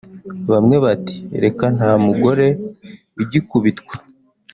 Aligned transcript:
Bamwe 0.51 0.75
bati 0.85 1.17
reka 1.43 1.65
nta 1.75 1.91
mugore 2.05 2.47
ugikubitwa 3.21 3.93